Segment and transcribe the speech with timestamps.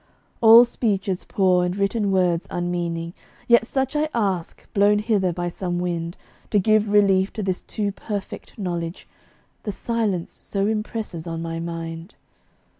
[0.41, 3.13] All speech is poor, and written words unmeaning;
[3.47, 6.17] Yet such I ask, blown hither by some wind,
[6.49, 9.07] To give relief to this too perfect knowledge,
[9.61, 12.15] The Silence so impresses on my mind.